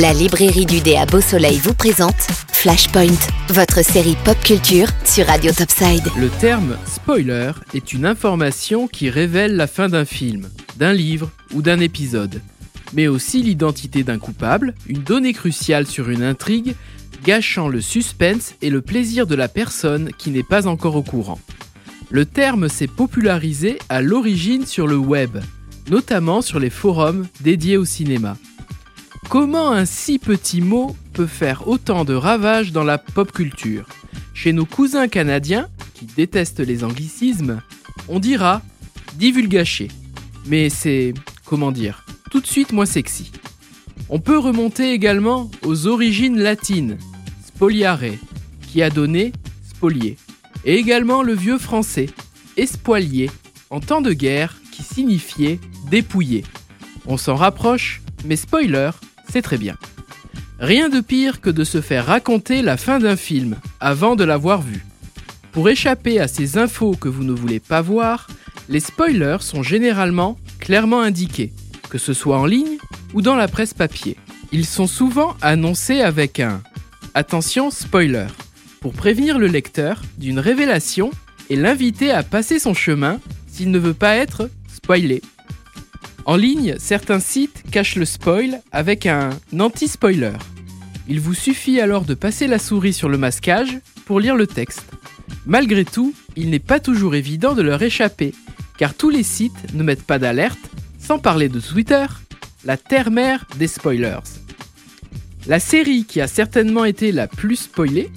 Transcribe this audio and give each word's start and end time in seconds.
La 0.00 0.14
librairie 0.14 0.64
du 0.64 0.80
dé 0.80 0.96
à 0.96 1.04
Beau 1.04 1.20
Soleil 1.20 1.58
vous 1.58 1.74
présente 1.74 2.16
Flashpoint, 2.52 3.18
votre 3.50 3.84
série 3.84 4.16
pop 4.24 4.38
culture 4.42 4.86
sur 5.04 5.26
Radio 5.26 5.52
Topside. 5.52 6.08
Le 6.18 6.30
terme 6.40 6.78
spoiler 6.86 7.52
est 7.74 7.92
une 7.92 8.06
information 8.06 8.88
qui 8.88 9.10
révèle 9.10 9.56
la 9.56 9.66
fin 9.66 9.90
d'un 9.90 10.06
film, 10.06 10.48
d'un 10.78 10.94
livre 10.94 11.30
ou 11.52 11.60
d'un 11.60 11.80
épisode, 11.80 12.40
mais 12.94 13.08
aussi 13.08 13.42
l'identité 13.42 14.02
d'un 14.02 14.18
coupable, 14.18 14.74
une 14.86 15.02
donnée 15.02 15.34
cruciale 15.34 15.86
sur 15.86 16.08
une 16.08 16.22
intrigue, 16.22 16.76
gâchant 17.22 17.68
le 17.68 17.82
suspense 17.82 18.54
et 18.62 18.70
le 18.70 18.80
plaisir 18.80 19.26
de 19.26 19.34
la 19.34 19.48
personne 19.48 20.12
qui 20.16 20.30
n'est 20.30 20.42
pas 20.42 20.66
encore 20.66 20.96
au 20.96 21.02
courant. 21.02 21.40
Le 22.08 22.24
terme 22.24 22.70
s'est 22.70 22.86
popularisé 22.86 23.78
à 23.90 24.00
l'origine 24.00 24.64
sur 24.64 24.86
le 24.86 24.96
web, 24.96 25.36
notamment 25.90 26.40
sur 26.40 26.58
les 26.58 26.70
forums 26.70 27.26
dédiés 27.42 27.76
au 27.76 27.84
cinéma. 27.84 28.38
Comment 29.30 29.70
un 29.70 29.84
si 29.84 30.18
petit 30.18 30.60
mot 30.60 30.96
peut 31.12 31.28
faire 31.28 31.68
autant 31.68 32.04
de 32.04 32.14
ravages 32.14 32.72
dans 32.72 32.82
la 32.82 32.98
pop 32.98 33.30
culture? 33.30 33.86
Chez 34.34 34.52
nos 34.52 34.64
cousins 34.64 35.06
canadiens, 35.06 35.68
qui 35.94 36.04
détestent 36.04 36.58
les 36.58 36.82
anglicismes, 36.82 37.62
on 38.08 38.18
dira 38.18 38.60
divulgaché. 39.14 39.86
Mais 40.46 40.68
c'est, 40.68 41.14
comment 41.44 41.70
dire, 41.70 42.04
tout 42.32 42.40
de 42.40 42.46
suite 42.48 42.72
moins 42.72 42.86
sexy. 42.86 43.30
On 44.08 44.18
peut 44.18 44.36
remonter 44.36 44.90
également 44.90 45.48
aux 45.62 45.86
origines 45.86 46.40
latines, 46.40 46.98
spoliare, 47.46 48.16
qui 48.66 48.82
a 48.82 48.90
donné 48.90 49.30
spolier. 49.62 50.16
Et 50.64 50.74
également 50.74 51.22
le 51.22 51.34
vieux 51.34 51.58
français, 51.58 52.06
espoilier, 52.56 53.30
en 53.70 53.78
temps 53.78 54.00
de 54.00 54.12
guerre, 54.12 54.56
qui 54.72 54.82
signifiait 54.82 55.60
dépouiller. 55.88 56.42
On 57.06 57.16
s'en 57.16 57.36
rapproche, 57.36 58.02
mais 58.24 58.34
spoiler, 58.34 58.90
c'est 59.30 59.42
très 59.42 59.58
bien. 59.58 59.76
Rien 60.58 60.88
de 60.88 61.00
pire 61.00 61.40
que 61.40 61.50
de 61.50 61.64
se 61.64 61.80
faire 61.80 62.06
raconter 62.06 62.62
la 62.62 62.76
fin 62.76 62.98
d'un 62.98 63.16
film 63.16 63.56
avant 63.80 64.16
de 64.16 64.24
l'avoir 64.24 64.60
vu. 64.60 64.84
Pour 65.52 65.68
échapper 65.68 66.20
à 66.20 66.28
ces 66.28 66.58
infos 66.58 66.92
que 66.92 67.08
vous 67.08 67.24
ne 67.24 67.32
voulez 67.32 67.60
pas 67.60 67.80
voir, 67.80 68.26
les 68.68 68.80
spoilers 68.80 69.38
sont 69.40 69.62
généralement 69.62 70.38
clairement 70.58 71.00
indiqués, 71.00 71.52
que 71.88 71.98
ce 71.98 72.12
soit 72.12 72.38
en 72.38 72.46
ligne 72.46 72.78
ou 73.14 73.22
dans 73.22 73.36
la 73.36 73.48
presse 73.48 73.74
papier. 73.74 74.16
Ils 74.52 74.66
sont 74.66 74.86
souvent 74.86 75.36
annoncés 75.40 76.02
avec 76.02 76.40
un 76.40 76.62
Attention 77.14 77.72
spoiler 77.72 78.26
pour 78.80 78.92
prévenir 78.92 79.38
le 79.38 79.48
lecteur 79.48 80.00
d'une 80.18 80.38
révélation 80.38 81.10
et 81.48 81.56
l'inviter 81.56 82.12
à 82.12 82.22
passer 82.22 82.60
son 82.60 82.72
chemin 82.72 83.18
s'il 83.48 83.72
ne 83.72 83.78
veut 83.78 83.94
pas 83.94 84.14
être 84.16 84.48
spoilé. 84.72 85.22
En 86.26 86.36
ligne, 86.36 86.76
certains 86.78 87.20
sites 87.20 87.62
cachent 87.70 87.96
le 87.96 88.04
spoil 88.04 88.60
avec 88.72 89.06
un 89.06 89.30
anti-spoiler. 89.58 90.32
Il 91.08 91.18
vous 91.18 91.34
suffit 91.34 91.80
alors 91.80 92.04
de 92.04 92.14
passer 92.14 92.46
la 92.46 92.58
souris 92.58 92.92
sur 92.92 93.08
le 93.08 93.18
masquage 93.18 93.78
pour 94.04 94.20
lire 94.20 94.36
le 94.36 94.46
texte. 94.46 94.84
Malgré 95.46 95.84
tout, 95.84 96.14
il 96.36 96.50
n'est 96.50 96.58
pas 96.58 96.78
toujours 96.78 97.14
évident 97.14 97.54
de 97.54 97.62
leur 97.62 97.82
échapper, 97.82 98.34
car 98.76 98.94
tous 98.94 99.10
les 99.10 99.22
sites 99.22 99.72
ne 99.74 99.82
mettent 99.82 100.04
pas 100.04 100.18
d'alerte, 100.18 100.58
sans 100.98 101.18
parler 101.18 101.48
de 101.48 101.58
Twitter, 101.58 102.06
la 102.64 102.76
terre-mère 102.76 103.46
des 103.58 103.66
spoilers. 103.66 104.20
La 105.46 105.58
série 105.58 106.04
qui 106.04 106.20
a 106.20 106.28
certainement 106.28 106.84
été 106.84 107.12
la 107.12 107.26
plus 107.26 107.56
spoilée 107.56 108.10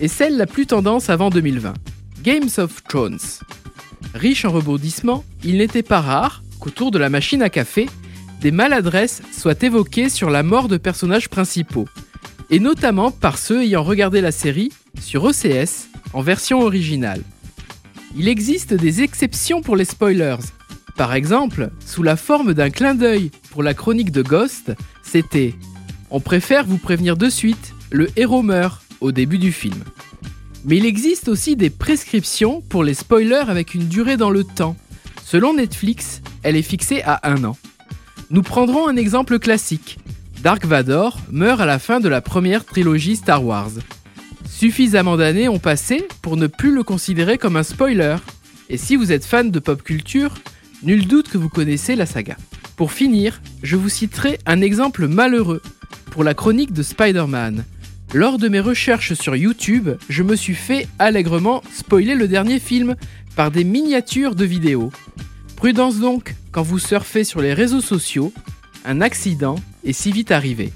est 0.00 0.08
celle 0.08 0.36
la 0.36 0.46
plus 0.46 0.66
tendance 0.66 1.08
avant 1.08 1.30
2020, 1.30 1.74
Games 2.22 2.50
of 2.58 2.82
Thrones. 2.84 3.18
Riche 4.14 4.44
en 4.44 4.50
rebondissements, 4.50 5.24
il 5.44 5.58
n'était 5.58 5.82
pas 5.82 6.00
rare 6.00 6.42
qu'autour 6.66 6.90
de 6.90 6.98
la 6.98 7.10
machine 7.10 7.42
à 7.42 7.48
café, 7.48 7.86
des 8.40 8.50
maladresses 8.50 9.22
soient 9.30 9.62
évoquées 9.62 10.08
sur 10.08 10.30
la 10.30 10.42
mort 10.42 10.66
de 10.66 10.76
personnages 10.76 11.28
principaux, 11.28 11.86
et 12.50 12.58
notamment 12.58 13.12
par 13.12 13.38
ceux 13.38 13.62
ayant 13.62 13.84
regardé 13.84 14.20
la 14.20 14.32
série 14.32 14.72
sur 15.00 15.22
OCS 15.22 15.86
en 16.12 16.22
version 16.22 16.60
originale. 16.62 17.22
Il 18.16 18.26
existe 18.26 18.74
des 18.74 19.02
exceptions 19.02 19.62
pour 19.62 19.76
les 19.76 19.84
spoilers. 19.84 20.42
Par 20.96 21.14
exemple, 21.14 21.70
sous 21.84 22.02
la 22.02 22.16
forme 22.16 22.52
d'un 22.52 22.70
clin 22.70 22.96
d'œil 22.96 23.30
pour 23.50 23.62
la 23.62 23.72
chronique 23.72 24.10
de 24.10 24.22
Ghost, 24.22 24.72
c'était 25.04 25.54
On 26.10 26.18
préfère 26.18 26.66
vous 26.66 26.78
prévenir 26.78 27.16
de 27.16 27.28
suite, 27.28 27.74
le 27.92 28.08
héros 28.16 28.42
meurt 28.42 28.82
au 29.00 29.12
début 29.12 29.38
du 29.38 29.52
film. 29.52 29.84
Mais 30.64 30.78
il 30.78 30.86
existe 30.86 31.28
aussi 31.28 31.54
des 31.54 31.70
prescriptions 31.70 32.60
pour 32.60 32.82
les 32.82 32.94
spoilers 32.94 33.48
avec 33.48 33.74
une 33.74 33.86
durée 33.86 34.16
dans 34.16 34.30
le 34.30 34.42
temps. 34.42 34.74
Selon 35.26 35.54
Netflix, 35.54 36.22
elle 36.44 36.54
est 36.54 36.62
fixée 36.62 37.02
à 37.02 37.28
un 37.28 37.42
an. 37.42 37.56
Nous 38.30 38.42
prendrons 38.42 38.86
un 38.86 38.94
exemple 38.94 39.40
classique. 39.40 39.98
Dark 40.44 40.64
Vador 40.64 41.18
meurt 41.32 41.60
à 41.60 41.66
la 41.66 41.80
fin 41.80 41.98
de 41.98 42.08
la 42.08 42.20
première 42.20 42.64
trilogie 42.64 43.16
Star 43.16 43.44
Wars. 43.44 43.72
Suffisamment 44.48 45.16
d'années 45.16 45.48
ont 45.48 45.58
passé 45.58 46.06
pour 46.22 46.36
ne 46.36 46.46
plus 46.46 46.72
le 46.72 46.84
considérer 46.84 47.38
comme 47.38 47.56
un 47.56 47.64
spoiler. 47.64 48.18
Et 48.68 48.76
si 48.76 48.94
vous 48.94 49.10
êtes 49.10 49.24
fan 49.24 49.50
de 49.50 49.58
pop 49.58 49.82
culture, 49.82 50.32
nul 50.84 51.08
doute 51.08 51.28
que 51.28 51.38
vous 51.38 51.48
connaissez 51.48 51.96
la 51.96 52.06
saga. 52.06 52.36
Pour 52.76 52.92
finir, 52.92 53.40
je 53.64 53.74
vous 53.74 53.88
citerai 53.88 54.38
un 54.46 54.60
exemple 54.60 55.08
malheureux 55.08 55.60
pour 56.12 56.22
la 56.22 56.34
chronique 56.34 56.72
de 56.72 56.84
Spider-Man. 56.84 57.64
Lors 58.14 58.38
de 58.38 58.46
mes 58.46 58.60
recherches 58.60 59.14
sur 59.14 59.34
YouTube, 59.34 59.88
je 60.08 60.22
me 60.22 60.36
suis 60.36 60.54
fait 60.54 60.86
allègrement 61.00 61.64
spoiler 61.74 62.14
le 62.14 62.28
dernier 62.28 62.60
film 62.60 62.94
par 63.34 63.50
des 63.50 63.64
miniatures 63.64 64.34
de 64.34 64.44
vidéos. 64.44 64.92
Prudence 65.56 65.98
donc, 65.98 66.36
quand 66.52 66.62
vous 66.62 66.78
surfez 66.78 67.24
sur 67.24 67.40
les 67.40 67.54
réseaux 67.54 67.80
sociaux, 67.80 68.32
un 68.84 69.00
accident 69.00 69.56
est 69.84 69.94
si 69.94 70.12
vite 70.12 70.30
arrivé. 70.30 70.72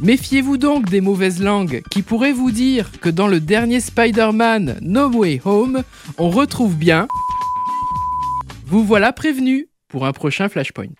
Méfiez-vous 0.00 0.58
donc 0.58 0.90
des 0.90 1.00
mauvaises 1.00 1.40
langues 1.40 1.82
qui 1.90 2.02
pourraient 2.02 2.32
vous 2.32 2.50
dire 2.50 2.90
que 3.00 3.08
dans 3.08 3.26
le 3.26 3.40
dernier 3.40 3.80
Spider-Man 3.80 4.78
No 4.82 5.08
Way 5.08 5.40
Home, 5.44 5.82
on 6.18 6.28
retrouve 6.28 6.76
bien... 6.76 7.08
Vous 8.66 8.84
voilà 8.84 9.12
prévenu 9.12 9.68
pour 9.88 10.06
un 10.06 10.12
prochain 10.12 10.48
Flashpoint. 10.48 10.92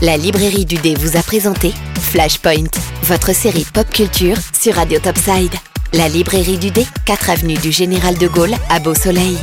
La 0.00 0.16
librairie 0.16 0.64
du 0.64 0.76
dé 0.76 0.94
vous 0.94 1.16
a 1.16 1.22
présenté 1.22 1.72
Flashpoint, 2.00 2.70
votre 3.02 3.34
série 3.34 3.66
pop 3.74 3.88
culture 3.90 4.36
sur 4.58 4.74
Radio 4.74 4.98
Topside. 5.00 5.54
La 5.92 6.08
librairie 6.08 6.58
du 6.58 6.70
dé, 6.70 6.86
4 7.04 7.30
avenue 7.30 7.56
du 7.56 7.72
Général 7.72 8.16
de 8.16 8.28
Gaulle 8.28 8.54
à 8.70 8.80
Beau 8.80 8.94
Soleil. 8.94 9.36